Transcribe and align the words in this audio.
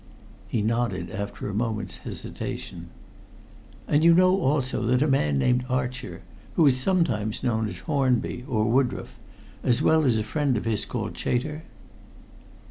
He 0.47 0.63
nodded, 0.63 1.11
after 1.11 1.47
a 1.47 1.53
moment's 1.53 1.97
hesitation. 1.97 2.89
"And 3.87 4.03
you 4.03 4.15
know 4.15 4.35
also 4.41 4.81
a 4.89 5.07
man 5.07 5.37
named 5.37 5.63
Archer 5.69 6.21
who 6.55 6.65
is 6.65 6.79
sometimes 6.81 7.43
known 7.43 7.69
as 7.69 7.81
Hornby, 7.81 8.43
or 8.47 8.65
Woodroffe 8.65 9.19
as 9.61 9.83
well 9.83 10.03
as 10.05 10.17
a 10.17 10.23
friend 10.23 10.57
of 10.57 10.65
his 10.65 10.85
called 10.85 11.15
Chater." 11.15 11.65